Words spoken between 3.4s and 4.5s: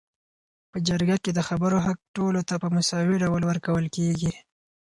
ورکول کيږي